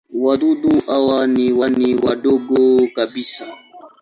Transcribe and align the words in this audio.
Wadudu 0.23 0.79
hawa 0.85 1.27
ni 1.27 1.51
wadogo 2.03 2.87
kabisa. 2.87 3.57